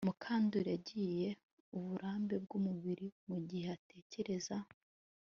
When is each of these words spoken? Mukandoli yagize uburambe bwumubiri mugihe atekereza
Mukandoli 0.07 0.69
yagize 0.75 1.27
uburambe 1.75 2.35
bwumubiri 2.43 3.07
mugihe 3.27 3.67
atekereza 3.77 4.55